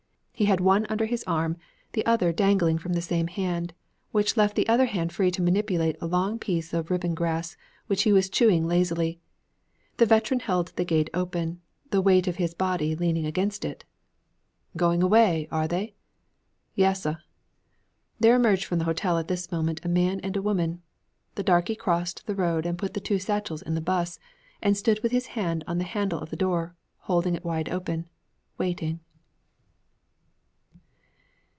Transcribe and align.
He 0.33 0.45
had 0.47 0.59
one 0.59 0.87
under 0.89 1.05
his 1.05 1.23
arm, 1.27 1.55
the 1.93 2.03
other 2.07 2.33
dangling 2.33 2.79
from 2.79 2.93
the 2.93 3.01
same 3.03 3.27
hand, 3.27 3.75
which 4.11 4.35
left 4.35 4.57
his 4.57 4.65
other 4.67 4.87
hand 4.87 5.13
free 5.13 5.29
to 5.29 5.39
manipulate 5.39 5.97
a 6.01 6.07
long 6.07 6.39
piece 6.39 6.73
of 6.73 6.89
ribbon 6.89 7.13
grass 7.13 7.55
which 7.85 8.01
he 8.01 8.11
was 8.11 8.27
chewing 8.27 8.65
lazily. 8.65 9.19
The 9.97 10.07
veteran 10.07 10.39
held 10.39 10.69
the 10.69 10.83
gate 10.83 11.11
open, 11.13 11.61
the 11.91 12.01
weight 12.01 12.27
of 12.27 12.37
his 12.37 12.55
body 12.55 12.95
leaning 12.95 13.27
against 13.27 13.63
it. 13.63 13.85
'Going 14.75 15.03
away, 15.03 15.47
are 15.51 15.67
they?' 15.67 15.93
'Yassuh.' 16.75 17.19
There 18.19 18.35
emerged 18.35 18.65
from 18.65 18.79
the 18.79 18.85
hotel 18.85 19.19
at 19.19 19.27
this 19.27 19.51
moment 19.51 19.81
a 19.83 19.87
man 19.89 20.19
and 20.21 20.35
a 20.35 20.41
woman. 20.41 20.81
The 21.35 21.43
darkey 21.43 21.75
crossed 21.77 22.25
the 22.25 22.33
road 22.33 22.65
and 22.65 22.79
put 22.79 22.95
the 22.95 22.99
two 22.99 23.19
satchels 23.19 23.61
in 23.61 23.75
the 23.75 23.79
'bus 23.81 24.17
and 24.59 24.75
stood 24.75 25.03
with 25.03 25.11
his 25.11 25.27
hand 25.37 25.63
on 25.67 25.77
the 25.77 25.83
handle 25.83 26.17
of 26.17 26.31
the 26.31 26.35
door, 26.35 26.73
holding 27.01 27.35
it 27.35 27.45
wide 27.45 27.69
open, 27.69 28.09
waiting. 28.57 29.01